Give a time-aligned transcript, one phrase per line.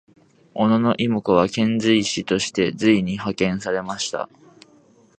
[0.55, 4.29] 小野妹子は遣隋使として隋に派遣されました。